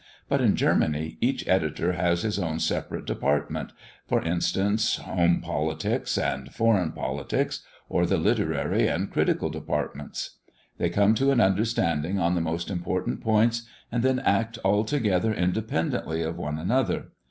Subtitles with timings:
[0.27, 3.71] But, in Germany, each editor has his own separate department,
[4.07, 10.39] for instance, home politics and foreign politics, or the literary and critical departments.
[10.79, 16.23] They come to an understanding on the most important points, and then act altogether independently
[16.23, 17.09] of one another.